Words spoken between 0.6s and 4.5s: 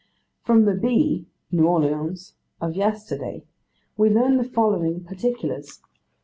the Bee (New Orleans) of yesterday, we learn the